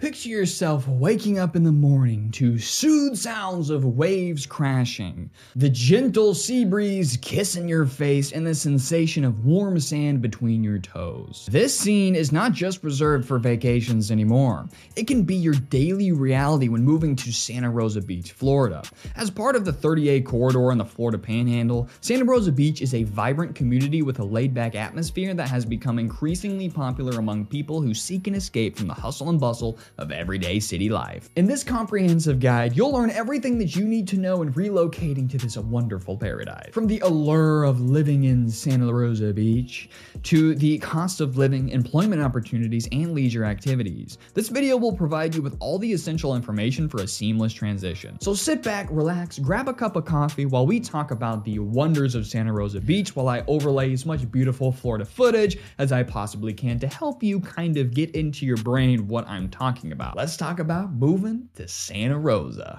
Picture 0.00 0.30
yourself 0.30 0.88
waking 0.88 1.38
up 1.38 1.54
in 1.54 1.62
the 1.62 1.70
morning 1.70 2.30
to 2.30 2.56
soothe 2.56 3.18
sounds 3.18 3.68
of 3.68 3.84
waves 3.84 4.46
crashing, 4.46 5.28
the 5.56 5.68
gentle 5.68 6.32
sea 6.32 6.64
breeze 6.64 7.18
kissing 7.20 7.68
your 7.68 7.84
face, 7.84 8.32
and 8.32 8.46
the 8.46 8.54
sensation 8.54 9.26
of 9.26 9.44
warm 9.44 9.78
sand 9.78 10.22
between 10.22 10.64
your 10.64 10.78
toes. 10.78 11.46
This 11.52 11.78
scene 11.78 12.14
is 12.14 12.32
not 12.32 12.52
just 12.52 12.82
reserved 12.82 13.28
for 13.28 13.38
vacations 13.38 14.10
anymore. 14.10 14.66
It 14.96 15.06
can 15.06 15.22
be 15.22 15.34
your 15.34 15.52
daily 15.52 16.12
reality 16.12 16.70
when 16.70 16.82
moving 16.82 17.14
to 17.16 17.30
Santa 17.30 17.68
Rosa 17.68 18.00
Beach, 18.00 18.32
Florida. 18.32 18.82
As 19.16 19.30
part 19.30 19.54
of 19.54 19.66
the 19.66 19.72
30A 19.72 20.24
corridor 20.24 20.72
in 20.72 20.78
the 20.78 20.84
Florida 20.86 21.18
Panhandle, 21.18 21.90
Santa 22.00 22.24
Rosa 22.24 22.52
Beach 22.52 22.80
is 22.80 22.94
a 22.94 23.02
vibrant 23.02 23.54
community 23.54 24.00
with 24.00 24.18
a 24.18 24.24
laid 24.24 24.54
back 24.54 24.74
atmosphere 24.74 25.34
that 25.34 25.50
has 25.50 25.66
become 25.66 25.98
increasingly 25.98 26.70
popular 26.70 27.18
among 27.18 27.44
people 27.44 27.82
who 27.82 27.92
seek 27.92 28.26
an 28.28 28.34
escape 28.34 28.78
from 28.78 28.86
the 28.86 28.94
hustle 28.94 29.28
and 29.28 29.38
bustle 29.38 29.78
of 29.98 30.10
everyday 30.10 30.60
city 30.60 30.88
life. 30.88 31.28
In 31.36 31.46
this 31.46 31.62
comprehensive 31.62 32.40
guide, 32.40 32.76
you'll 32.76 32.92
learn 32.92 33.10
everything 33.10 33.58
that 33.58 33.76
you 33.76 33.84
need 33.84 34.08
to 34.08 34.16
know 34.16 34.42
in 34.42 34.52
relocating 34.52 35.28
to 35.30 35.38
this 35.38 35.56
wonderful 35.56 36.16
paradise. 36.16 36.72
From 36.72 36.86
the 36.86 37.00
allure 37.00 37.64
of 37.64 37.80
living 37.80 38.24
in 38.24 38.48
Santa 38.48 38.92
Rosa 38.92 39.32
Beach 39.32 39.88
to 40.24 40.54
the 40.54 40.78
cost 40.78 41.20
of 41.20 41.36
living, 41.36 41.68
employment 41.70 42.22
opportunities, 42.22 42.88
and 42.92 43.12
leisure 43.12 43.44
activities. 43.44 44.18
This 44.34 44.48
video 44.48 44.76
will 44.76 44.92
provide 44.92 45.34
you 45.34 45.42
with 45.42 45.56
all 45.60 45.78
the 45.78 45.92
essential 45.92 46.34
information 46.34 46.88
for 46.88 47.02
a 47.02 47.08
seamless 47.08 47.52
transition. 47.52 48.20
So 48.20 48.34
sit 48.34 48.62
back, 48.62 48.88
relax, 48.90 49.38
grab 49.38 49.68
a 49.68 49.74
cup 49.74 49.96
of 49.96 50.04
coffee 50.04 50.46
while 50.46 50.66
we 50.66 50.80
talk 50.80 51.10
about 51.10 51.44
the 51.44 51.58
wonders 51.58 52.14
of 52.14 52.26
Santa 52.26 52.52
Rosa 52.52 52.80
Beach 52.80 53.14
while 53.16 53.28
I 53.28 53.44
overlay 53.46 53.92
as 53.92 54.06
much 54.06 54.30
beautiful 54.30 54.72
Florida 54.72 55.04
footage 55.04 55.58
as 55.78 55.92
I 55.92 56.02
possibly 56.02 56.52
can 56.52 56.78
to 56.80 56.86
help 56.86 57.22
you 57.22 57.40
kind 57.40 57.76
of 57.76 57.92
get 57.92 58.14
into 58.14 58.46
your 58.46 58.56
brain 58.58 59.08
what 59.08 59.26
I'm 59.28 59.48
talking 59.48 59.79
talking 59.80 59.92
about. 59.92 60.14
Let's 60.14 60.36
talk 60.36 60.58
about 60.58 60.92
moving 60.92 61.48
to 61.54 61.66
Santa 61.66 62.18
Rosa. 62.18 62.78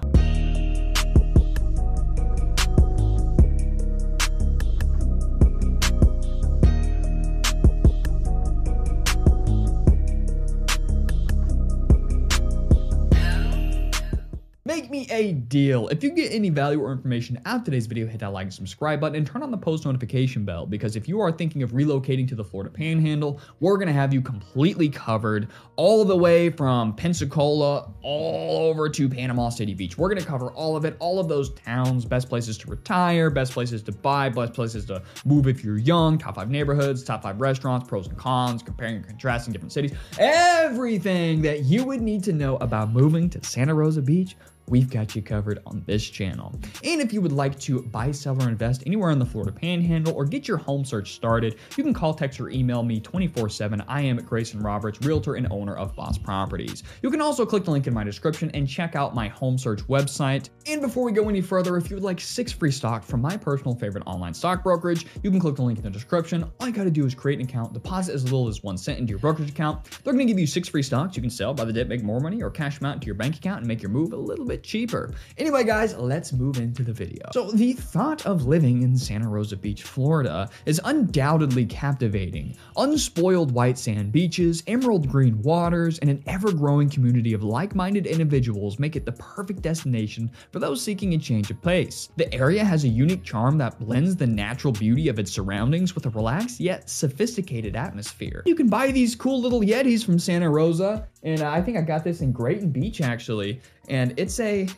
A 15.12 15.32
deal. 15.32 15.88
If 15.88 16.02
you 16.02 16.10
get 16.10 16.32
any 16.32 16.48
value 16.48 16.80
or 16.80 16.90
information 16.90 17.38
out 17.44 17.58
of 17.58 17.64
today's 17.64 17.86
video, 17.86 18.06
hit 18.06 18.20
that 18.20 18.32
like 18.32 18.44
and 18.44 18.54
subscribe 18.54 18.98
button 18.98 19.16
and 19.16 19.26
turn 19.26 19.42
on 19.42 19.50
the 19.50 19.58
post 19.58 19.84
notification 19.84 20.46
bell 20.46 20.64
because 20.64 20.96
if 20.96 21.06
you 21.06 21.20
are 21.20 21.30
thinking 21.30 21.62
of 21.62 21.72
relocating 21.72 22.26
to 22.28 22.34
the 22.34 22.42
Florida 22.42 22.70
Panhandle, 22.70 23.38
we're 23.60 23.76
going 23.76 23.88
to 23.88 23.92
have 23.92 24.14
you 24.14 24.22
completely 24.22 24.88
covered 24.88 25.48
all 25.76 26.02
the 26.04 26.16
way 26.16 26.48
from 26.48 26.94
Pensacola 26.94 27.92
all 28.00 28.68
over 28.70 28.88
to 28.88 29.06
Panama 29.06 29.50
City 29.50 29.74
Beach. 29.74 29.98
We're 29.98 30.08
going 30.08 30.20
to 30.20 30.26
cover 30.26 30.50
all 30.52 30.76
of 30.76 30.86
it, 30.86 30.96
all 30.98 31.20
of 31.20 31.28
those 31.28 31.52
towns, 31.54 32.06
best 32.06 32.30
places 32.30 32.56
to 32.58 32.70
retire, 32.70 33.28
best 33.28 33.52
places 33.52 33.82
to 33.82 33.92
buy, 33.92 34.30
best 34.30 34.54
places 34.54 34.86
to 34.86 35.02
move 35.26 35.46
if 35.46 35.62
you're 35.62 35.78
young, 35.78 36.16
top 36.16 36.36
five 36.36 36.48
neighborhoods, 36.48 37.04
top 37.04 37.22
five 37.22 37.38
restaurants, 37.38 37.86
pros 37.86 38.06
and 38.06 38.16
cons, 38.16 38.62
comparing 38.62 38.96
and 38.96 39.06
contrasting 39.06 39.52
different 39.52 39.72
cities, 39.72 39.92
everything 40.18 41.42
that 41.42 41.64
you 41.64 41.84
would 41.84 42.00
need 42.00 42.24
to 42.24 42.32
know 42.32 42.56
about 42.56 42.90
moving 42.90 43.28
to 43.28 43.44
Santa 43.44 43.74
Rosa 43.74 44.00
Beach 44.00 44.36
we've 44.72 44.88
got 44.88 45.14
you 45.14 45.20
covered 45.20 45.58
on 45.66 45.82
this 45.86 46.02
channel. 46.02 46.50
And 46.82 47.02
if 47.02 47.12
you 47.12 47.20
would 47.20 47.30
like 47.30 47.58
to 47.60 47.82
buy, 47.82 48.10
sell, 48.10 48.42
or 48.42 48.48
invest 48.48 48.82
anywhere 48.86 49.10
in 49.10 49.18
the 49.18 49.26
Florida 49.26 49.52
Panhandle 49.52 50.14
or 50.14 50.24
get 50.24 50.48
your 50.48 50.56
home 50.56 50.82
search 50.82 51.12
started, 51.12 51.58
you 51.76 51.84
can 51.84 51.92
call, 51.92 52.14
text, 52.14 52.40
or 52.40 52.48
email 52.48 52.82
me 52.82 52.98
24 52.98 53.50
7. 53.50 53.82
I 53.86 54.00
am 54.00 54.18
Greyson 54.18 54.64
Roberts, 54.64 54.98
realtor 55.02 55.34
and 55.34 55.46
owner 55.50 55.76
of 55.76 55.94
Boss 55.94 56.16
Properties. 56.16 56.84
You 57.02 57.10
can 57.10 57.20
also 57.20 57.44
click 57.44 57.64
the 57.64 57.70
link 57.70 57.86
in 57.86 57.92
my 57.92 58.02
description 58.02 58.50
and 58.54 58.66
check 58.66 58.96
out 58.96 59.14
my 59.14 59.28
home 59.28 59.58
search 59.58 59.80
website. 59.88 60.48
And 60.66 60.80
before 60.80 61.04
we 61.04 61.12
go 61.12 61.28
any 61.28 61.42
further, 61.42 61.76
if 61.76 61.90
you 61.90 61.96
would 61.96 62.02
like 62.02 62.18
six 62.18 62.50
free 62.50 62.70
stock 62.70 63.04
from 63.04 63.20
my 63.20 63.36
personal 63.36 63.74
favorite 63.74 64.04
online 64.06 64.32
stock 64.32 64.62
brokerage, 64.62 65.04
you 65.22 65.30
can 65.30 65.38
click 65.38 65.56
the 65.56 65.62
link 65.62 65.80
in 65.80 65.84
the 65.84 65.90
description. 65.90 66.50
All 66.60 66.66
you 66.66 66.72
gotta 66.72 66.90
do 66.90 67.04
is 67.04 67.14
create 67.14 67.38
an 67.38 67.44
account, 67.44 67.74
deposit 67.74 68.14
as 68.14 68.24
little 68.24 68.48
as 68.48 68.62
one 68.62 68.78
cent 68.78 68.98
into 68.98 69.10
your 69.10 69.18
brokerage 69.18 69.50
account. 69.50 69.84
They're 70.02 70.14
gonna 70.14 70.24
give 70.24 70.38
you 70.38 70.46
six 70.46 70.66
free 70.66 70.82
stocks 70.82 71.14
you 71.14 71.20
can 71.20 71.30
sell 71.30 71.52
by 71.52 71.66
the 71.66 71.74
dip, 71.74 71.88
make 71.88 72.02
more 72.02 72.20
money, 72.20 72.42
or 72.42 72.50
cash 72.50 72.78
them 72.78 72.86
out 72.86 72.94
into 72.94 73.06
your 73.06 73.16
bank 73.16 73.36
account 73.36 73.58
and 73.58 73.66
make 73.66 73.82
your 73.82 73.90
move 73.90 74.14
a 74.14 74.16
little 74.16 74.46
bit 74.46 74.61
cheaper. 74.62 75.12
Anyway, 75.38 75.64
guys, 75.64 75.94
let's 75.96 76.32
move 76.32 76.58
into 76.58 76.82
the 76.82 76.92
video. 76.92 77.28
So, 77.32 77.50
the 77.50 77.72
thought 77.72 78.24
of 78.26 78.46
living 78.46 78.82
in 78.82 78.96
Santa 78.96 79.28
Rosa 79.28 79.56
Beach, 79.56 79.82
Florida 79.82 80.48
is 80.66 80.80
undoubtedly 80.84 81.66
captivating. 81.66 82.56
Unspoiled 82.76 83.52
white 83.52 83.78
sand 83.78 84.12
beaches, 84.12 84.62
emerald 84.66 85.08
green 85.08 85.40
waters, 85.42 85.98
and 85.98 86.10
an 86.10 86.22
ever 86.26 86.52
growing 86.52 86.88
community 86.88 87.32
of 87.32 87.42
like 87.42 87.74
minded 87.74 88.06
individuals 88.06 88.78
make 88.78 88.96
it 88.96 89.04
the 89.04 89.12
perfect 89.12 89.62
destination 89.62 90.30
for 90.50 90.58
those 90.58 90.82
seeking 90.82 91.14
a 91.14 91.18
change 91.18 91.50
of 91.50 91.60
pace. 91.62 92.08
The 92.16 92.32
area 92.34 92.64
has 92.64 92.84
a 92.84 92.88
unique 92.88 93.24
charm 93.24 93.58
that 93.58 93.78
blends 93.78 94.16
the 94.16 94.26
natural 94.26 94.72
beauty 94.72 95.08
of 95.08 95.18
its 95.18 95.32
surroundings 95.32 95.94
with 95.94 96.06
a 96.06 96.10
relaxed 96.10 96.60
yet 96.60 96.88
sophisticated 96.88 97.76
atmosphere. 97.76 98.42
You 98.46 98.54
can 98.54 98.68
buy 98.68 98.90
these 98.90 99.14
cool 99.14 99.40
little 99.40 99.60
Yetis 99.60 100.04
from 100.04 100.18
Santa 100.18 100.50
Rosa, 100.50 101.08
and 101.22 101.40
I 101.42 101.62
think 101.62 101.76
I 101.76 101.82
got 101.82 102.04
this 102.04 102.20
in 102.20 102.32
Grayton 102.32 102.70
Beach 102.70 103.00
actually 103.00 103.60
and 103.88 104.14
it's 104.16 104.38
a 104.40 104.68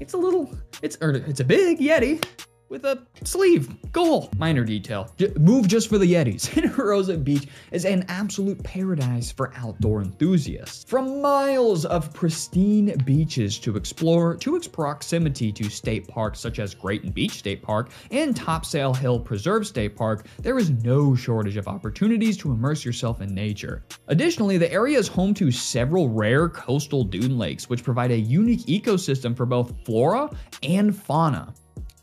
it's 0.00 0.14
a 0.14 0.16
little 0.16 0.50
it's 0.82 0.96
it's 1.00 1.40
a 1.40 1.44
big 1.44 1.78
Yeti 1.78 2.22
with 2.72 2.86
a 2.86 3.06
sleeve. 3.22 3.68
Goal. 3.92 4.30
Minor 4.38 4.64
detail. 4.64 5.12
J- 5.18 5.34
move 5.38 5.68
just 5.68 5.90
for 5.90 5.98
the 5.98 6.10
Yetis. 6.10 6.40
Santa 6.52 6.82
Rosa 6.82 7.18
Beach 7.18 7.46
is 7.70 7.84
an 7.84 8.06
absolute 8.08 8.60
paradise 8.64 9.30
for 9.30 9.52
outdoor 9.56 10.00
enthusiasts. 10.00 10.82
From 10.84 11.20
miles 11.20 11.84
of 11.84 12.12
pristine 12.14 12.96
beaches 13.04 13.58
to 13.58 13.76
explore 13.76 14.36
to 14.38 14.56
its 14.56 14.66
proximity 14.66 15.52
to 15.52 15.68
state 15.68 16.08
parks 16.08 16.40
such 16.40 16.58
as 16.58 16.74
Grayton 16.74 17.10
Beach 17.10 17.32
State 17.32 17.62
Park 17.62 17.90
and 18.10 18.34
Topsail 18.34 18.94
Hill 18.94 19.20
Preserve 19.20 19.66
State 19.66 19.94
Park, 19.94 20.26
there 20.38 20.58
is 20.58 20.70
no 20.70 21.14
shortage 21.14 21.58
of 21.58 21.68
opportunities 21.68 22.38
to 22.38 22.52
immerse 22.52 22.86
yourself 22.86 23.20
in 23.20 23.34
nature. 23.34 23.84
Additionally, 24.08 24.56
the 24.56 24.72
area 24.72 24.98
is 24.98 25.08
home 25.08 25.34
to 25.34 25.50
several 25.50 26.08
rare 26.08 26.48
coastal 26.48 27.04
dune 27.04 27.36
lakes, 27.36 27.68
which 27.68 27.84
provide 27.84 28.12
a 28.12 28.18
unique 28.18 28.60
ecosystem 28.60 29.36
for 29.36 29.44
both 29.44 29.74
flora 29.84 30.30
and 30.62 30.96
fauna 30.96 31.52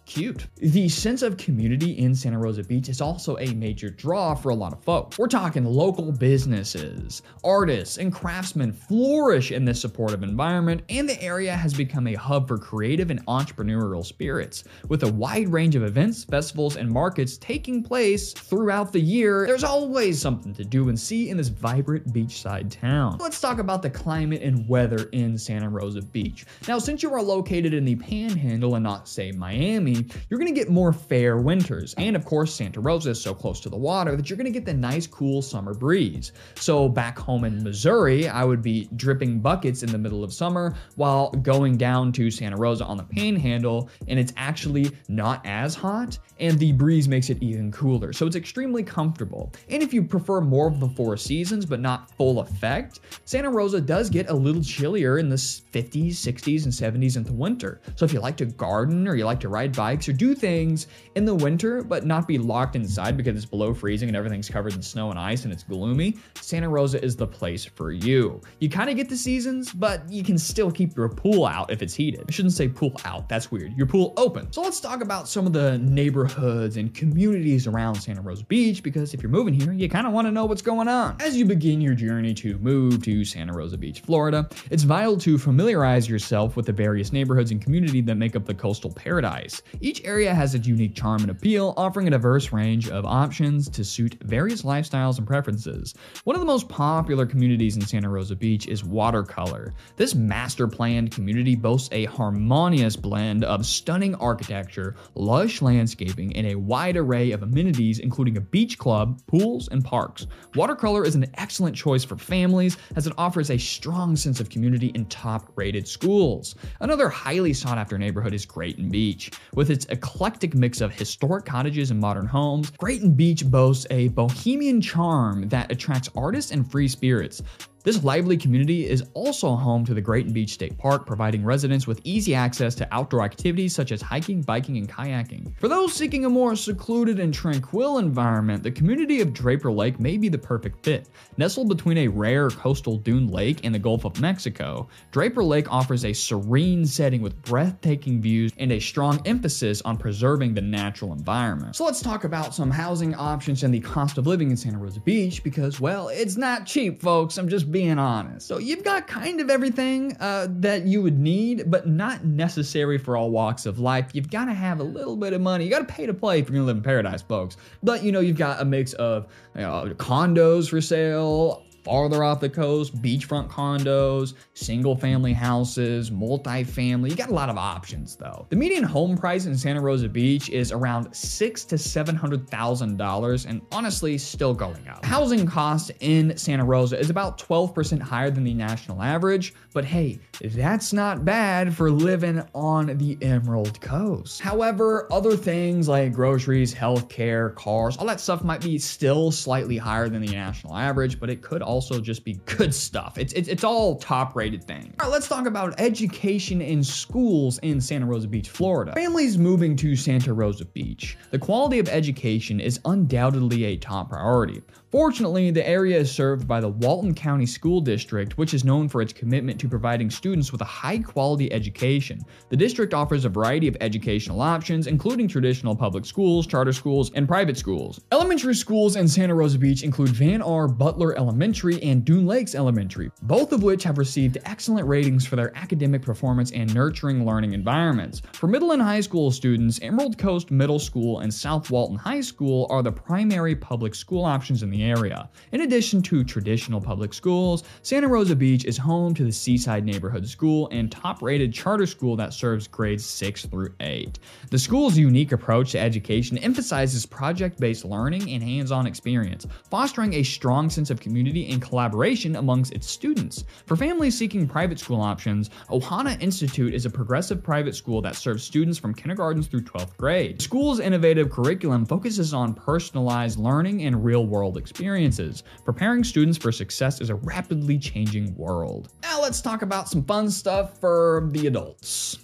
cute. 0.09 0.47
The 0.57 0.89
sense 0.89 1.21
of 1.21 1.37
community 1.37 1.99
in 1.99 2.15
Santa 2.15 2.39
Rosa 2.39 2.63
Beach 2.63 2.89
is 2.89 2.99
also 2.99 3.37
a 3.37 3.53
major 3.53 3.91
draw 3.91 4.33
for 4.33 4.49
a 4.49 4.55
lot 4.55 4.73
of 4.73 4.83
folks. 4.83 5.19
We're 5.19 5.27
talking 5.27 5.63
local 5.63 6.11
businesses, 6.11 7.21
artists, 7.43 7.99
and 7.99 8.11
craftsmen 8.11 8.73
flourish 8.73 9.51
in 9.51 9.63
this 9.65 9.79
supportive 9.79 10.23
environment, 10.23 10.81
and 10.89 11.07
the 11.07 11.21
area 11.21 11.53
has 11.53 11.75
become 11.75 12.07
a 12.07 12.15
hub 12.15 12.47
for 12.47 12.57
creative 12.57 13.11
and 13.11 13.23
entrepreneurial 13.27 14.03
spirits. 14.03 14.63
With 14.87 15.03
a 15.03 15.13
wide 15.13 15.47
range 15.49 15.75
of 15.75 15.83
events, 15.83 16.23
festivals, 16.23 16.75
and 16.75 16.89
markets 16.89 17.37
taking 17.37 17.83
place 17.83 18.33
throughout 18.33 18.91
the 18.91 18.99
year, 18.99 19.45
there's 19.45 19.63
always 19.63 20.19
something 20.19 20.55
to 20.55 20.65
do 20.65 20.89
and 20.89 20.99
see 20.99 21.29
in 21.29 21.37
this 21.37 21.49
vibrant 21.49 22.11
beachside 22.11 22.71
town. 22.71 23.19
Let's 23.19 23.39
talk 23.39 23.59
about 23.59 23.83
the 23.83 23.91
climate 23.91 24.41
and 24.41 24.67
weather 24.67 25.07
in 25.11 25.37
Santa 25.37 25.69
Rosa 25.69 26.01
Beach. 26.01 26.47
Now, 26.67 26.79
since 26.79 27.03
you 27.03 27.13
are 27.13 27.21
located 27.21 27.75
in 27.75 27.85
the 27.85 27.95
Panhandle 27.95 28.73
and 28.73 28.83
not, 28.83 29.07
say, 29.07 29.31
Miami, 29.31 29.98
you're 30.29 30.39
going 30.39 30.53
to 30.53 30.59
get 30.59 30.69
more 30.69 30.93
fair 30.93 31.37
winters. 31.37 31.93
And 31.97 32.15
of 32.15 32.25
course, 32.25 32.53
Santa 32.53 32.79
Rosa 32.79 33.11
is 33.11 33.21
so 33.21 33.33
close 33.33 33.59
to 33.61 33.69
the 33.69 33.77
water 33.77 34.15
that 34.15 34.29
you're 34.29 34.37
going 34.37 34.45
to 34.45 34.51
get 34.51 34.65
the 34.65 34.73
nice, 34.73 35.07
cool 35.07 35.41
summer 35.41 35.73
breeze. 35.73 36.31
So 36.55 36.89
back 36.89 37.17
home 37.17 37.43
in 37.43 37.63
Missouri, 37.63 38.27
I 38.27 38.43
would 38.43 38.61
be 38.61 38.89
dripping 38.95 39.39
buckets 39.39 39.83
in 39.83 39.91
the 39.91 39.97
middle 39.97 40.23
of 40.23 40.33
summer 40.33 40.75
while 40.95 41.31
going 41.31 41.77
down 41.77 42.11
to 42.13 42.31
Santa 42.31 42.57
Rosa 42.57 42.85
on 42.85 42.97
the 42.97 43.03
panhandle, 43.03 43.89
and 44.07 44.19
it's 44.19 44.33
actually 44.37 44.91
not 45.07 45.45
as 45.45 45.75
hot, 45.75 46.17
and 46.39 46.57
the 46.59 46.71
breeze 46.73 47.07
makes 47.07 47.29
it 47.29 47.41
even 47.41 47.71
cooler. 47.71 48.13
So 48.13 48.25
it's 48.25 48.35
extremely 48.35 48.83
comfortable. 48.83 49.51
And 49.69 49.81
if 49.81 49.93
you 49.93 50.03
prefer 50.03 50.41
more 50.41 50.67
of 50.67 50.79
the 50.79 50.89
four 50.89 51.17
seasons 51.17 51.65
but 51.65 51.79
not 51.79 52.11
full 52.11 52.39
effect, 52.39 52.99
Santa 53.25 53.49
Rosa 53.49 53.81
does 53.81 54.09
get 54.09 54.29
a 54.29 54.33
little 54.33 54.63
chillier 54.63 55.17
in 55.17 55.29
the 55.29 55.35
50s, 55.35 56.11
60s, 56.11 56.63
and 56.63 56.73
70s 56.73 57.17
in 57.17 57.23
the 57.23 57.33
winter. 57.33 57.81
So 57.95 58.05
if 58.05 58.13
you 58.13 58.19
like 58.19 58.37
to 58.37 58.45
garden 58.45 59.07
or 59.07 59.15
you 59.15 59.25
like 59.25 59.39
to 59.41 59.49
ride 59.49 59.75
bikes, 59.75 59.88
bikes 59.89 60.07
or 60.07 60.13
do 60.13 60.35
things 60.35 60.85
in 61.15 61.25
the 61.25 61.33
winter, 61.33 61.81
but 61.81 62.05
not 62.05 62.27
be 62.27 62.37
locked 62.37 62.75
inside 62.75 63.17
because 63.17 63.35
it's 63.35 63.45
below 63.45 63.73
freezing 63.73 64.07
and 64.07 64.15
everything's 64.15 64.47
covered 64.47 64.75
in 64.75 64.83
snow 64.83 65.09
and 65.09 65.17
ice 65.17 65.45
and 65.45 65.51
it's 65.51 65.63
gloomy, 65.63 66.15
Santa 66.35 66.69
Rosa 66.69 67.03
is 67.03 67.15
the 67.15 67.25
place 67.25 67.65
for 67.65 67.91
you. 67.91 68.39
You 68.59 68.69
kind 68.69 68.91
of 68.91 68.95
get 68.95 69.09
the 69.09 69.17
seasons, 69.17 69.73
but 69.73 70.07
you 70.07 70.23
can 70.23 70.37
still 70.37 70.69
keep 70.69 70.95
your 70.95 71.09
pool 71.09 71.47
out 71.47 71.71
if 71.71 71.81
it's 71.81 71.95
heated. 71.95 72.23
I 72.27 72.31
shouldn't 72.31 72.53
say 72.53 72.67
pool 72.67 72.95
out, 73.03 73.27
that's 73.27 73.49
weird. 73.51 73.75
Your 73.75 73.87
pool 73.87 74.13
open. 74.17 74.51
So 74.53 74.61
let's 74.61 74.79
talk 74.79 75.01
about 75.01 75.27
some 75.27 75.47
of 75.47 75.53
the 75.53 75.79
neighborhoods 75.79 76.77
and 76.77 76.93
communities 76.93 77.65
around 77.65 77.95
Santa 77.95 78.21
Rosa 78.21 78.45
Beach 78.45 78.83
because 78.83 79.15
if 79.15 79.23
you're 79.23 79.31
moving 79.31 79.55
here, 79.55 79.73
you 79.73 79.89
kind 79.89 80.05
of 80.05 80.13
want 80.13 80.27
to 80.27 80.31
know 80.31 80.45
what's 80.45 80.61
going 80.61 80.87
on. 80.87 81.15
As 81.19 81.35
you 81.35 81.45
begin 81.45 81.81
your 81.81 81.95
journey 81.95 82.35
to 82.35 82.59
move 82.59 83.01
to 83.05 83.25
Santa 83.25 83.53
Rosa 83.53 83.77
Beach, 83.79 84.01
Florida, 84.01 84.47
it's 84.69 84.83
vital 84.83 85.17
to 85.17 85.39
familiarize 85.39 86.07
yourself 86.07 86.55
with 86.55 86.67
the 86.67 86.73
various 86.73 87.11
neighborhoods 87.11 87.49
and 87.49 87.59
community 87.59 88.01
that 88.01 88.13
make 88.13 88.35
up 88.35 88.45
the 88.45 88.53
coastal 88.53 88.91
paradise. 88.91 89.63
Each 89.81 90.03
area 90.03 90.35
has 90.35 90.55
its 90.55 90.67
unique 90.67 90.93
charm 90.93 91.21
and 91.21 91.31
appeal, 91.31 91.73
offering 91.77 92.07
a 92.07 92.11
diverse 92.11 92.51
range 92.51 92.89
of 92.89 93.05
options 93.05 93.69
to 93.69 93.85
suit 93.85 94.17
various 94.23 94.63
lifestyles 94.63 95.17
and 95.17 95.25
preferences. 95.25 95.93
One 96.25 96.35
of 96.35 96.41
the 96.41 96.45
most 96.45 96.67
popular 96.67 97.25
communities 97.25 97.77
in 97.77 97.85
Santa 97.85 98.09
Rosa 98.09 98.35
Beach 98.35 98.67
is 98.67 98.83
Watercolor. 98.83 99.73
This 99.95 100.15
master 100.15 100.67
planned 100.67 101.11
community 101.11 101.55
boasts 101.55 101.87
a 101.93 102.05
harmonious 102.05 102.97
blend 102.97 103.45
of 103.45 103.65
stunning 103.65 104.15
architecture, 104.15 104.95
lush 105.15 105.61
landscaping, 105.61 106.35
and 106.35 106.47
a 106.47 106.55
wide 106.55 106.97
array 106.97 107.31
of 107.31 107.43
amenities, 107.43 107.99
including 107.99 108.35
a 108.35 108.41
beach 108.41 108.77
club, 108.77 109.21
pools, 109.27 109.69
and 109.69 109.85
parks. 109.85 110.27
Watercolor 110.55 111.05
is 111.05 111.15
an 111.15 111.31
excellent 111.35 111.75
choice 111.75 112.03
for 112.03 112.17
families 112.17 112.75
as 112.97 113.07
it 113.07 113.13
offers 113.17 113.49
a 113.49 113.57
strong 113.57 114.17
sense 114.17 114.41
of 114.41 114.49
community 114.49 114.91
and 114.93 115.09
top 115.09 115.53
rated 115.55 115.87
schools. 115.87 116.55
Another 116.81 117.07
highly 117.07 117.53
sought 117.53 117.77
after 117.77 117.97
neighborhood 117.97 118.33
is 118.33 118.45
Grayton 118.45 118.89
Beach. 118.89 119.31
With 119.59 119.71
its 119.71 119.85
eclectic 119.89 120.55
mix 120.55 120.79
of 120.79 120.93
historic 120.93 121.43
cottages 121.43 121.91
and 121.91 121.99
modern 121.99 122.25
homes, 122.25 122.71
Grayton 122.77 123.11
Beach 123.11 123.45
boasts 123.45 123.85
a 123.89 124.07
bohemian 124.07 124.79
charm 124.79 125.49
that 125.49 125.69
attracts 125.69 126.09
artists 126.15 126.51
and 126.51 126.71
free 126.71 126.87
spirits. 126.87 127.41
This 127.81 128.03
lively 128.03 128.35
community 128.35 128.89
is 128.89 129.05
also 129.13 129.55
home 129.55 129.85
to 129.85 129.93
the 129.93 130.01
Grayton 130.01 130.33
Beach 130.33 130.51
State 130.51 130.77
Park, 130.77 131.05
providing 131.05 131.45
residents 131.45 131.87
with 131.87 132.01
easy 132.03 132.35
access 132.35 132.75
to 132.75 132.87
outdoor 132.93 133.23
activities 133.23 133.73
such 133.73 133.93
as 133.93 134.01
hiking, 134.01 134.41
biking, 134.41 134.77
and 134.77 134.89
kayaking. 134.89 135.57
For 135.59 135.69
those 135.69 135.93
seeking 135.93 136.25
a 136.25 136.29
more 136.29 136.57
secluded 136.57 137.21
and 137.21 137.33
tranquil 137.33 137.99
environment, 137.99 138.63
the 138.63 138.71
community 138.71 139.21
of 139.21 139.33
Draper 139.33 139.71
Lake 139.71 139.97
may 139.97 140.17
be 140.17 140.27
the 140.27 140.37
perfect 140.37 140.83
fit. 140.83 141.07
Nestled 141.37 141.69
between 141.69 141.99
a 141.99 142.09
rare 142.09 142.49
coastal 142.49 142.97
dune 142.97 143.29
lake 143.29 143.61
and 143.63 143.73
the 143.73 143.79
Gulf 143.79 144.03
of 144.03 144.19
Mexico, 144.19 144.89
Draper 145.11 145.43
Lake 145.43 145.71
offers 145.71 146.03
a 146.03 146.11
serene 146.11 146.85
setting 146.85 147.21
with 147.21 147.41
breathtaking 147.43 148.21
views 148.21 148.51
and 148.57 148.73
a 148.73 148.79
strong 148.79 149.21
emphasis 149.25 149.81
on 149.83 149.95
preserving 149.95 150.53
the 150.53 150.61
natural 150.61 151.13
environment. 151.13 151.77
So 151.77 151.85
let's 151.85 152.01
talk 152.01 152.25
about 152.25 152.53
some 152.53 152.71
housing 152.71 153.15
options 153.15 153.63
and 153.63 153.73
the 153.73 153.79
cost 153.79 154.17
of 154.17 154.27
living 154.27 154.51
in 154.51 154.57
Santa 154.57 154.77
Rosa 154.77 154.99
Beach 154.99 155.41
because, 155.43 155.79
well, 155.79 156.09
it's 156.09 156.35
not 156.35 156.65
cheap, 156.65 157.01
folks. 157.01 157.37
I'm 157.37 157.47
just 157.47 157.69
being 157.71 157.78
honest. 157.87 158.47
So 158.47 158.57
you've 158.57 158.83
got 158.83 159.07
kind 159.07 159.39
of 159.39 159.49
everything 159.49 160.17
uh, 160.19 160.47
that 160.49 160.85
you 160.85 161.01
would 161.01 161.17
need, 161.17 161.69
but 161.71 161.87
not 161.87 162.25
necessary 162.25 162.97
for 162.97 163.15
all 163.15 163.31
walks 163.31 163.65
of 163.65 163.79
life. 163.79 164.09
You've 164.13 164.29
got 164.29 164.45
to 164.45 164.53
have 164.53 164.79
a 164.79 164.83
little 164.83 165.15
bit 165.15 165.33
of 165.33 165.41
money. 165.41 165.63
You 165.63 165.69
got 165.69 165.87
to 165.87 165.93
pay 165.93 166.05
to 166.05 166.13
play 166.13 166.39
if 166.39 166.49
you're 166.49 166.55
gonna 166.55 166.65
live 166.65 166.77
in 166.77 166.83
paradise, 166.83 167.21
folks. 167.21 167.57
But 167.81 168.03
you 168.03 168.11
know, 168.11 168.19
you've 168.19 168.37
got 168.37 168.61
a 168.61 168.65
mix 168.65 168.93
of 168.93 169.27
you 169.55 169.61
know, 169.61 169.93
condos 169.97 170.69
for 170.69 170.81
sale, 170.81 171.63
farther 171.83 172.23
off 172.23 172.39
the 172.39 172.49
coast, 172.49 173.01
beachfront 173.01 173.49
condos, 173.49 174.33
single 174.53 174.95
family 174.95 175.33
houses, 175.33 176.11
multi-family. 176.11 177.09
You 177.09 177.15
got 177.15 177.29
a 177.29 177.33
lot 177.33 177.49
of 177.49 177.57
options 177.57 178.15
though. 178.15 178.45
The 178.49 178.55
median 178.55 178.83
home 178.83 179.17
price 179.17 179.45
in 179.45 179.57
Santa 179.57 179.81
Rosa 179.81 180.09
Beach 180.09 180.49
is 180.49 180.71
around 180.71 181.13
six 181.13 181.63
to 181.65 181.77
seven 181.77 182.15
hundred 182.15 182.49
thousand 182.49 182.97
dollars, 182.97 183.45
and 183.45 183.61
honestly, 183.71 184.17
still 184.17 184.53
going 184.53 184.87
up. 184.87 185.03
Housing 185.05 185.45
costs 185.45 185.91
in 186.01 186.37
Santa 186.37 186.65
Rosa 186.65 186.99
is 186.99 187.09
about 187.09 187.37
12% 187.37 188.01
higher 188.01 188.29
than 188.29 188.43
the 188.43 188.53
national 188.53 189.01
average, 189.01 189.53
but 189.73 189.85
hey, 189.85 190.19
that's 190.41 190.93
not 190.93 191.25
bad 191.25 191.73
for 191.75 191.91
living 191.91 192.43
on 192.53 192.97
the 192.97 193.17
Emerald 193.21 193.79
Coast. 193.81 194.41
However, 194.41 195.07
other 195.11 195.35
things 195.35 195.87
like 195.87 196.13
groceries, 196.13 196.73
healthcare, 196.73 197.55
cars, 197.55 197.97
all 197.97 198.05
that 198.07 198.19
stuff 198.19 198.43
might 198.43 198.61
be 198.61 198.77
still 198.77 199.31
slightly 199.31 199.77
higher 199.77 200.09
than 200.09 200.21
the 200.21 200.31
national 200.31 200.75
average, 200.75 201.19
but 201.19 201.29
it 201.29 201.41
could 201.41 201.61
also 201.61 201.78
just 201.81 202.25
be 202.25 202.33
good 202.45 202.73
stuff. 202.73 203.17
It's, 203.17 203.33
it's, 203.33 203.47
it's 203.47 203.63
all 203.63 203.97
top 203.97 204.35
rated 204.35 204.63
things. 204.63 204.93
All 204.99 205.07
right, 205.07 205.11
let's 205.11 205.27
talk 205.27 205.45
about 205.45 205.79
education 205.79 206.61
in 206.61 206.83
schools 206.83 207.57
in 207.59 207.79
Santa 207.79 208.05
Rosa 208.05 208.27
Beach, 208.27 208.49
Florida. 208.49 208.93
Families 208.93 209.37
moving 209.37 209.75
to 209.77 209.95
Santa 209.95 210.33
Rosa 210.33 210.65
Beach. 210.65 211.17
The 211.31 211.39
quality 211.39 211.79
of 211.79 211.87
education 211.87 212.59
is 212.59 212.79
undoubtedly 212.85 213.65
a 213.65 213.77
top 213.77 214.09
priority. 214.09 214.61
Fortunately, 214.91 215.51
the 215.51 215.67
area 215.67 215.99
is 215.99 216.11
served 216.11 216.47
by 216.47 216.59
the 216.59 216.67
Walton 216.67 217.13
County 217.13 217.45
School 217.45 217.79
District, 217.79 218.37
which 218.39 218.55
is 218.55 218.65
known 218.65 218.89
for 218.89 219.03
its 219.03 219.13
commitment 219.13 219.59
to 219.59 219.69
providing 219.69 220.09
students 220.09 220.51
with 220.51 220.61
a 220.61 220.65
high 220.65 220.97
quality 220.97 221.53
education. 221.53 222.19
The 222.49 222.57
district 222.57 222.95
offers 222.95 223.23
a 223.23 223.29
variety 223.29 223.67
of 223.67 223.77
educational 223.81 224.41
options, 224.41 224.87
including 224.87 225.27
traditional 225.27 225.75
public 225.75 226.05
schools, 226.05 226.47
charter 226.47 226.73
schools, 226.73 227.11
and 227.13 227.27
private 227.27 227.55
schools. 227.55 228.01
Elementary 228.11 228.55
schools 228.55 228.95
in 228.95 229.07
Santa 229.07 229.35
Rosa 229.35 229.59
Beach 229.59 229.83
include 229.83 230.09
Van 230.09 230.41
R. 230.41 230.67
Butler 230.67 231.15
Elementary 231.15 231.58
and 231.59 232.05
Dune 232.05 232.25
Lakes 232.25 232.55
Elementary, 232.55 233.11
both 233.23 233.51
of 233.51 233.63
which 233.63 233.83
have 233.83 233.97
received 233.97 234.37
excellent 234.45 234.87
ratings 234.87 235.27
for 235.27 235.35
their 235.35 235.55
academic 235.57 236.01
performance 236.01 236.51
and 236.51 236.73
nurturing 236.73 237.25
learning 237.25 237.51
environments. 237.53 238.21
For 238.31 238.47
middle 238.47 238.71
and 238.71 238.81
high 238.81 239.01
school 239.01 239.29
students, 239.29 239.77
Emerald 239.81 240.17
Coast 240.17 240.51
Middle 240.51 240.79
School 240.79 241.19
and 241.19 241.33
South 241.33 241.69
Walton 241.69 241.97
High 241.97 242.21
School 242.21 242.65
are 242.69 242.81
the 242.81 242.91
primary 242.91 243.55
public 243.55 243.93
school 243.93 244.23
options 244.23 244.63
in 244.63 244.69
the 244.69 244.83
area. 244.83 245.29
In 245.51 245.61
addition 245.61 246.01
to 246.03 246.23
traditional 246.23 246.79
public 246.79 247.13
schools, 247.13 247.65
Santa 247.81 248.07
Rosa 248.07 248.37
Beach 248.37 248.63
is 248.63 248.77
home 248.77 249.13
to 249.15 249.25
the 249.25 249.31
Seaside 249.31 249.83
Neighborhood 249.83 250.27
School 250.27 250.69
and 250.71 250.89
top 250.89 251.21
rated 251.21 251.53
charter 251.53 251.85
school 251.85 252.15
that 252.15 252.33
serves 252.33 252.67
grades 252.67 253.05
6 253.05 253.47
through 253.47 253.73
8. 253.81 254.17
The 254.49 254.59
school's 254.59 254.97
unique 254.97 255.33
approach 255.33 255.73
to 255.73 255.79
education 255.79 256.37
emphasizes 256.37 257.05
project 257.05 257.59
based 257.59 257.83
learning 257.83 258.29
and 258.31 258.41
hands 258.41 258.71
on 258.71 258.87
experience, 258.87 259.45
fostering 259.69 260.13
a 260.13 260.23
strong 260.23 260.69
sense 260.69 260.89
of 260.89 261.01
community 261.01 261.48
and 261.49 261.61
collaboration 261.61 262.35
amongst 262.35 262.73
its 262.73 262.89
students. 262.89 263.45
For 263.65 263.75
families 263.75 264.17
seeking 264.17 264.47
private 264.47 264.79
school 264.79 265.01
options, 265.01 265.49
Ohana 265.69 266.21
Institute 266.21 266.73
is 266.73 266.85
a 266.85 266.89
progressive 266.89 267.43
private 267.43 267.75
school 267.75 268.01
that 268.01 268.15
serves 268.15 268.43
students 268.43 268.77
from 268.77 268.93
kindergarten 268.93 269.43
through 269.43 269.61
12th 269.61 269.97
grade. 269.97 270.39
The 270.39 270.43
school's 270.43 270.79
innovative 270.79 271.29
curriculum 271.29 271.85
focuses 271.85 272.33
on 272.33 272.53
personalized 272.53 273.39
learning 273.39 273.83
and 273.83 274.03
real 274.03 274.25
world 274.25 274.57
experiences, 274.57 275.43
preparing 275.65 276.03
students 276.03 276.37
for 276.37 276.51
success 276.51 277.01
in 277.01 277.09
a 277.09 277.15
rapidly 277.15 277.77
changing 277.77 278.35
world. 278.35 278.89
Now 279.01 279.21
let's 279.21 279.41
talk 279.41 279.61
about 279.61 279.89
some 279.89 280.03
fun 280.03 280.29
stuff 280.29 280.79
for 280.79 281.29
the 281.31 281.47
adults 281.47 282.17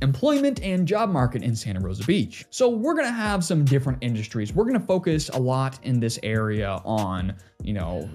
employment 0.00 0.60
and 0.62 0.86
job 0.86 1.10
market 1.10 1.42
in 1.42 1.54
Santa 1.54 1.80
Rosa 1.80 2.04
Beach. 2.04 2.44
So 2.50 2.68
we're 2.68 2.94
going 2.94 3.06
to 3.06 3.12
have 3.12 3.44
some 3.44 3.64
different 3.64 3.98
industries. 4.00 4.52
We're 4.52 4.64
going 4.64 4.78
to 4.78 4.86
focus 4.86 5.28
a 5.30 5.38
lot 5.38 5.78
in 5.82 6.00
this 6.00 6.18
area 6.22 6.80
on, 6.84 7.34
you 7.62 7.72
know, 7.72 8.08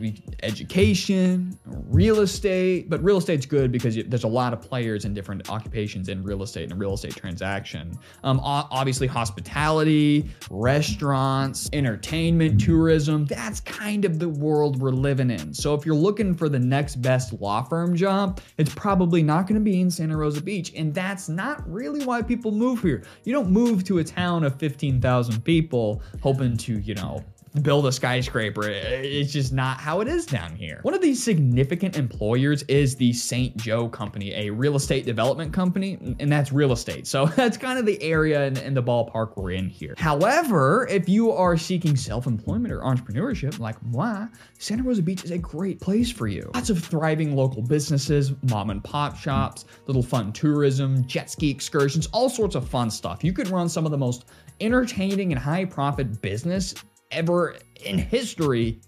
education, 0.44 1.58
real 1.66 2.20
estate, 2.20 2.90
but 2.90 3.04
real 3.04 3.18
estate's 3.18 3.46
good 3.46 3.72
because 3.72 3.98
there's 4.08 4.24
a 4.24 4.28
lot 4.28 4.54
of 4.54 4.62
players 4.62 5.06
in 5.06 5.14
different 5.14 5.50
occupations 5.50 6.10
in 6.10 6.24
real 6.24 6.44
estate 6.44 6.64
and 6.64 6.74
a 6.74 6.76
real 6.76 6.94
estate 6.94 7.16
transaction. 7.16 7.98
Um, 8.24 8.40
obviously 8.44 9.08
hospitality, 9.08 10.30
restaurants, 10.50 11.70
entertainment, 11.74 12.60
tourism, 12.62 13.26
that's 13.26 13.60
kind 13.62 14.06
of 14.06 14.20
the 14.20 14.30
world 14.30 14.82
we're 14.82 14.92
living 14.92 15.30
in. 15.30 15.54
So 15.54 15.74
if 15.74 15.86
you're 15.86 15.96
looking 15.96 16.36
for 16.36 16.50
the 16.50 16.60
next 16.60 16.98
best 16.98 17.34
law 17.40 17.64
firm 17.64 17.96
job, 17.96 18.42
it's 18.58 18.74
probably 18.74 19.24
not 19.24 19.48
going 19.48 19.60
to 19.60 19.64
be 19.64 19.80
in 19.80 19.90
Santa 19.90 20.18
Rosa 20.18 20.42
Beach. 20.42 20.74
And 20.76 20.94
that's 20.94 21.30
not 21.30 21.68
really 21.72 22.06
why 22.06 22.22
people 22.22 22.52
move 22.52 22.82
here. 22.82 23.04
You 23.24 23.34
don't 23.34 23.50
move 23.50 23.84
to 23.86 24.00
a 24.00 24.04
town 24.04 24.44
of 24.44 24.58
15,000 24.60 25.44
people 25.44 26.02
hoping 26.22 26.58
to, 26.58 26.80
you 26.80 26.96
know, 26.96 27.24
build 27.62 27.86
a 27.86 27.92
skyscraper. 27.92 28.68
It's 28.70 29.32
just 29.32 29.54
not 29.54 29.80
how 29.80 30.02
it 30.02 30.08
is 30.08 30.26
down 30.26 30.56
here. 30.56 30.80
One 30.84 30.94
of 30.94 31.02
these 31.02 31.22
significant 31.22 31.98
employers 31.98 32.64
is 32.64 32.96
the 32.96 33.14
St. 33.14 33.56
Joe 33.58 33.88
Company, 33.90 34.34
a 34.34 34.50
real 34.50 34.76
estate 34.76 35.06
development 35.06 35.54
company, 35.54 36.16
and 36.20 36.32
that's 36.32 36.52
real 36.52 36.72
estate. 36.72 37.08
So 37.08 37.26
that's 37.36 37.58
kind 37.58 37.80
of 37.80 37.86
the 37.86 38.02
area 38.02 38.46
and, 38.46 38.58
and 38.58 38.76
the 38.76 38.84
ballpark 38.84 39.36
we're 39.36 39.52
in 39.52 39.70
here. 39.70 39.96
However, 39.98 40.88
if 40.90 41.10
you 41.10 41.32
are 41.32 41.58
seeking 41.58 41.96
self-employment 41.96 42.74
or 42.74 42.82
entrepreneurship 42.82 43.60
like 43.60 43.82
moi, 43.84 44.28
Santa 44.60 44.84
Rosa 44.84 45.02
Beach 45.02 45.24
is 45.24 45.32
a 45.32 45.38
great 45.38 45.80
place 45.80 46.12
for 46.12 46.28
you. 46.28 46.50
Lots 46.54 46.70
of 46.70 46.84
thriving 46.84 47.36
local 47.36 47.62
businesses, 47.62 48.34
mom 48.44 48.70
and 48.70 48.84
pop 48.84 49.18
shops, 49.18 49.66
little 49.88 50.04
fun 50.04 50.32
tourism, 50.34 51.06
jet 51.08 51.30
ski 51.30 51.50
excursions, 51.50 52.08
all 52.08 52.30
sorts 52.30 52.56
of 52.56 52.68
fun 52.68 52.90
stuff. 52.90 53.24
You 53.24 53.34
could 53.34 53.48
run 53.50 53.70
some 53.70 53.86
of 53.86 53.92
the 53.92 53.98
most 53.98 54.26
entertaining 54.60 55.32
and 55.32 55.40
high 55.40 55.66
profit 55.66 56.22
business 56.22 56.74
ever 57.12 57.56
in 57.84 57.98
history 57.98 58.80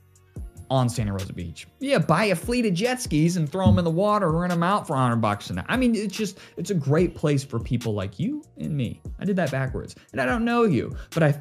on 0.69 0.87
Santa 0.87 1.11
Rosa 1.11 1.33
Beach. 1.33 1.67
Yeah, 1.79 1.97
buy 1.97 2.25
a 2.25 2.35
fleet 2.35 2.65
of 2.65 2.73
jet 2.73 3.01
skis 3.01 3.37
and 3.37 3.49
throw 3.49 3.65
them 3.65 3.79
in 3.79 3.85
the 3.85 3.91
water, 3.91 4.31
rent 4.31 4.51
them 4.51 4.63
out 4.63 4.85
for 4.85 4.93
100 4.93 5.15
bucks 5.17 5.49
a 5.49 5.53
night. 5.53 5.65
I 5.67 5.77
mean, 5.77 5.95
it's 5.95 6.15
just, 6.15 6.37
it's 6.57 6.69
a 6.69 6.75
great 6.75 7.15
place 7.15 7.43
for 7.43 7.59
people 7.59 7.93
like 7.93 8.19
you 8.19 8.43
and 8.57 8.75
me. 8.75 9.01
I 9.19 9.25
did 9.25 9.35
that 9.37 9.51
backwards. 9.51 9.95
And 10.11 10.21
I 10.21 10.25
don't 10.25 10.45
know 10.45 10.63
you, 10.63 10.95
but 11.11 11.23
I 11.23 11.39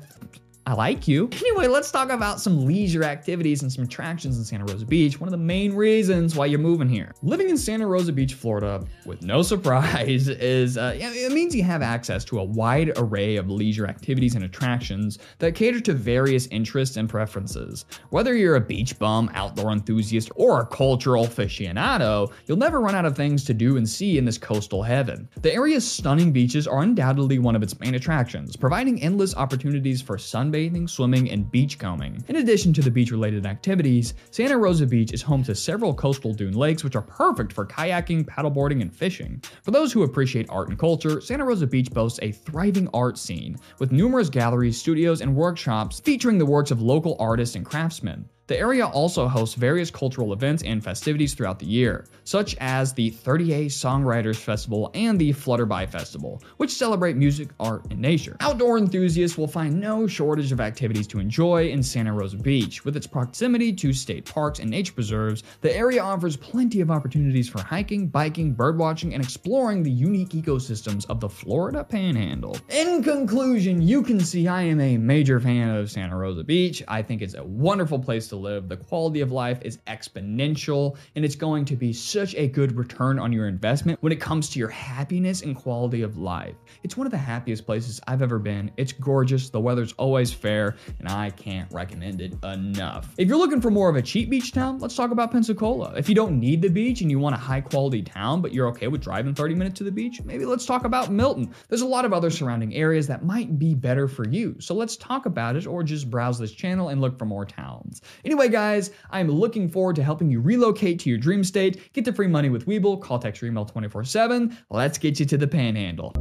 I 0.69 0.75
like 0.75 1.09
you. 1.09 1.31
Anyway, 1.33 1.67
let's 1.67 1.91
talk 1.91 2.11
about 2.11 2.43
some 2.43 2.67
leisure 2.67 3.03
activities 3.03 3.63
and 3.63 3.73
some 3.73 3.85
attractions 3.85 4.37
in 4.37 4.45
Santa 4.45 4.67
Rosa 4.67 4.85
Beach. 4.85 5.19
One 5.19 5.27
of 5.27 5.31
the 5.31 5.39
main 5.39 5.75
reasons 5.75 6.37
why 6.37 6.45
you're 6.45 6.59
moving 6.59 6.91
here. 6.91 7.15
Living 7.23 7.49
in 7.49 7.57
Santa 7.57 7.87
Rosa 7.87 8.13
Beach, 8.13 8.35
Florida, 8.35 8.85
with 9.07 9.23
no 9.23 9.41
surprise, 9.53 10.29
is 10.29 10.77
uh, 10.77 10.93
it 10.95 11.33
means 11.33 11.55
you 11.55 11.63
have 11.63 11.81
access 11.81 12.23
to 12.27 12.41
a 12.41 12.45
wide 12.45 12.93
array 12.99 13.37
of 13.37 13.49
leisure 13.49 13.87
activities 13.87 14.35
and 14.35 14.45
attractions 14.45 15.19
that 15.39 15.55
cater 15.55 15.81
to 15.81 15.95
various 15.95 16.47
interests 16.49 16.99
and 16.99 17.09
preferences. 17.09 17.87
Whether 18.11 18.37
you're 18.37 18.57
a 18.57 18.61
beach 18.61 18.99
bum, 18.99 19.31
outdoor 19.33 19.73
enthusiast, 19.73 20.31
or 20.37 20.61
a 20.61 20.67
cultural 20.67 21.25
aficionado, 21.25 22.31
you'll 22.45 22.59
never 22.59 22.83
run 22.83 22.95
out 22.95 23.07
of 23.07 23.17
things 23.17 23.43
to 23.45 23.55
do 23.55 23.79
and 23.79 23.89
see 23.89 24.19
in 24.19 24.27
this 24.27 24.37
coastal 24.37 24.83
heaven. 24.83 25.31
The 25.41 25.55
area's 25.55 25.91
stunning 25.91 26.31
beaches 26.31 26.67
are 26.67 26.83
undoubtedly 26.83 27.39
one 27.39 27.57
of 27.57 27.63
its 27.63 27.81
main 27.81 27.95
attractions, 27.95 28.55
providing 28.55 29.01
endless 29.01 29.35
opportunities 29.35 30.03
for 30.03 30.19
sunbathing, 30.19 30.58
swimming, 30.89 31.31
and 31.31 31.51
beachcombing. 31.51 32.25
In 32.29 32.37
addition 32.37 32.73
to 32.73 32.83
the 32.83 32.91
beach 32.91 33.11
related 33.11 33.47
activities, 33.47 34.15
Santa 34.31 34.59
Rosa 34.59 34.87
Beach 34.87 35.13
is 35.13 35.23
home 35.23 35.45
to 35.45 35.55
several 35.55 35.95
coastal 35.95 36.35
dune 36.35 36.55
lakes, 36.55 36.83
which 36.83 36.97
are 36.97 37.03
perfect 37.03 37.53
for 37.53 37.65
kayaking, 37.65 38.25
paddleboarding, 38.25 38.83
and 38.83 38.95
fishing. 38.95 39.43
For 39.63 39.71
those 39.71 39.93
who 39.93 40.03
appreciate 40.03 40.51
art 40.51 40.69
and 40.69 40.79
culture, 40.79 41.21
Santa 41.21 41.45
Rosa 41.45 41.67
Beach 41.67 41.91
boasts 41.91 42.19
a 42.23 42.33
thriving 42.33 42.89
art 42.93 43.19
scene, 43.19 43.57
with 43.79 43.93
numerous 43.93 44.29
galleries, 44.29 44.81
studios, 44.81 45.21
and 45.21 45.37
workshops 45.37 46.01
featuring 46.01 46.39
the 46.39 46.47
works 46.47 46.71
of 46.71 46.83
local 46.83 47.17
artists 47.21 47.55
and 47.55 47.65
craftsmen. 47.65 48.29
The 48.49 48.59
area 48.59 48.87
also 48.87 49.29
hosts 49.29 49.55
various 49.55 49.91
cultural 49.91 50.33
events 50.33 50.63
and 50.63 50.83
festivities 50.83 51.35
throughout 51.35 51.59
the 51.59 51.67
year, 51.67 52.07
such 52.25 52.57
as 52.61 52.95
the 52.95 53.11
30A 53.11 53.67
Songwriters 53.67 54.37
Festival 54.37 54.91
and 54.95 55.19
the 55.19 55.35
Flutterby 55.35 55.87
Festival, 55.91 56.43
which 56.57 56.73
celebrate 56.73 57.15
music, 57.15 57.51
art, 57.61 57.85
and 57.91 58.01
nature. 58.01 58.39
Outdoor 58.41 58.79
enthusiasts 58.79 59.37
will 59.37 59.49
find 59.49 59.79
no 59.79 60.07
shortage 60.07 60.51
of 60.51 60.63
activities 60.63 61.07
to 61.09 61.19
enjoy 61.19 61.69
in 61.69 61.83
Santa 61.83 62.11
Rosa 62.11 62.39
Beach. 62.39 62.87
With 62.87 62.97
its 62.97 63.07
proximity 63.07 63.71
to 63.75 63.93
state 63.93 64.25
parks 64.25 64.61
and 64.61 64.71
nature 64.71 64.95
preserves, 64.95 65.43
the 65.61 65.77
area 65.77 66.03
offers 66.03 66.35
plenty 66.35 66.81
of 66.81 66.91
opportunities 66.91 67.51
for 67.51 67.61
hiking, 67.61 68.09
biking, 68.09 68.57
birdwatching, 68.57 69.13
and 69.13 69.23
exploring 69.23 69.83
the 69.83 69.91
unique 69.91 70.31
ecosystems 70.31 71.05
of 71.11 71.21
the 71.21 71.29
Florida 71.29 71.85
Panhandle. 71.85 72.57
In 72.71 73.03
conclusion, 73.03 73.83
you 73.83 74.03
can 74.03 74.19
see 74.21 74.49
I 74.49 74.63
am 74.63 74.81
a 74.81 74.97
major 74.97 75.39
fan 75.39 75.69
of 75.69 75.91
Santa 75.91 76.17
Rosa 76.17 76.45
Beach. 76.45 76.83
I 76.89 77.03
think 77.03 77.21
it's 77.21 77.35
a 77.35 77.45
wonderful 77.45 77.99
place 77.99 78.27
to 78.29 78.38
live. 78.39 78.69
The 78.69 78.77
quality 78.77 79.21
of 79.21 79.33
life 79.33 79.59
is 79.63 79.79
exponential, 79.87 80.97
and 81.17 81.25
it's 81.25 81.35
going 81.35 81.65
to 81.67 81.77
be 81.77 81.93
such 81.93 82.35
a 82.35 82.49
good 82.49 82.77
return 82.77 83.19
on 83.19 83.33
your 83.33 83.49
investment 83.49 84.03
when 84.03 84.13
it 84.13 84.21
comes 84.21 84.49
to 84.51 84.59
your 84.59 84.69
happiness 84.69 85.43
and 85.43 85.57
quality 85.57 86.03
of 86.03 86.19
life. 86.19 86.55
It's 86.83 86.97
one 86.97 87.07
of 87.07 87.11
the 87.11 87.19
happiest 87.19 87.67
places 87.67 88.01
I've 88.07 88.23
ever 88.23 88.39
been. 88.39 88.71
It's 88.77 88.93
gorgeous, 88.93 89.51
the 89.51 89.61
weather's 89.61 89.93
always 89.95 90.33
fair, 90.33 90.77
and 90.99 91.09
I 91.09 91.31
can't 91.31 91.73
recommend 91.73 92.21
it 92.21 92.35
enough. 92.45 93.13
If 93.19 93.29
you're 93.29 93.39
looking 93.39 93.61
for 93.61 93.71
more 93.71 93.89
of 93.89 93.97
a 93.97 94.03
cheap 94.03 94.31
beach 94.31 94.53
town, 94.53 94.79
let's 94.79 94.97
talk 94.97 95.11
about 95.11 95.33
Pensacola. 95.33 95.95
If 95.97 96.09
you 96.09 96.15
don't 96.15 96.39
need 96.39 96.63
the 96.63 96.69
beach 96.69 97.01
and 97.01 97.11
you 97.11 97.19
want 97.19 97.35
a 97.35 97.39
high 97.39 97.61
quality 97.61 98.03
town, 98.03 98.41
but 98.41 98.53
you're 98.53 98.69
okay 98.69 98.89
with 98.89 99.03
driving 99.03 99.35
30 99.35 99.55
minutes 99.55 99.79
to 99.79 99.85
the 99.85 99.91
beach, 99.91 100.23
maybe 100.25 100.45
let's 100.45 100.67
talk 100.67 100.85
about 100.85 101.11
Milton. 101.11 101.53
There's 101.69 101.83
a 101.83 101.87
lot 101.87 102.05
of 102.05 102.13
other 102.13 102.31
surrounding 102.31 102.75
areas 102.75 103.07
that 103.09 103.25
might 103.25 103.59
be 103.59 103.75
better 103.75 104.09
for 104.09 104.29
you. 104.29 104.57
So 104.61 104.75
let's 104.75 104.97
talk 104.97 105.27
about 105.27 105.57
it 105.57 105.67
or 105.67 105.83
just 105.83 106.11
browse 106.11 106.39
this 106.39 106.53
channel 106.53 106.89
and 106.89 107.01
look 107.01 107.19
for 107.19 107.25
more 107.25 107.45
towns. 107.45 108.03
Anyway, 108.29 108.51
guys, 108.51 108.91
I'm 109.11 109.31
looking 109.31 109.71
forward 109.71 109.97
to 109.97 110.03
helping 110.03 110.31
you 110.31 110.43
relocate 110.43 110.99
to 110.99 111.09
your 111.09 111.17
dream 111.17 111.43
state, 111.43 111.95
get 111.95 112.05
the 112.05 112.13
free 112.13 112.27
money 112.27 112.51
with 112.51 112.67
Webull, 112.67 113.01
call 113.01 113.19
text 113.19 113.43
or 113.43 113.47
email 113.47 113.65
24 113.65 114.05
7. 114.05 114.55
Let's 114.69 114.99
get 114.99 115.19
you 115.19 115.25
to 115.25 115.39
the 115.39 115.49
panhandle. 115.49 116.13